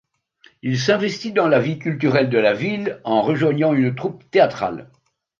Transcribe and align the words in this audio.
Il 0.63 0.79
s'investit 0.79 1.31
dans 1.31 1.47
la 1.47 1.59
vie 1.59 1.77
culturelle 1.77 2.31
de 2.31 2.39
la 2.39 2.53
ville 2.55 2.99
en 3.03 3.21
rejoignant 3.21 3.71
une 3.75 3.93
troupe 3.93 4.23
théâtrale. 4.31 4.89